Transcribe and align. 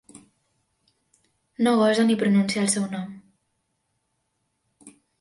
No 1.67 1.73
gosa 1.83 2.07
ni 2.09 2.17
pronunciar 2.23 2.65
el 2.65 2.75
seu 2.77 2.91
nom. 2.97 3.15